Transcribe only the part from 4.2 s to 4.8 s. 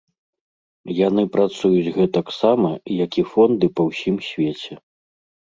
свеце.